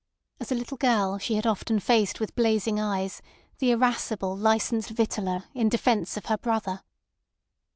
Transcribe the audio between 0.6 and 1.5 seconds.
girl she had